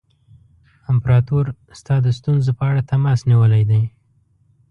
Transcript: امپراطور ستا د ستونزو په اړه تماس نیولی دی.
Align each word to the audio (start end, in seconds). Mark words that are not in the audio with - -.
امپراطور 0.91 1.45
ستا 1.79 1.95
د 2.05 2.07
ستونزو 2.17 2.51
په 2.59 2.63
اړه 2.69 2.81
تماس 2.91 3.19
نیولی 3.29 3.63
دی. 3.69 3.83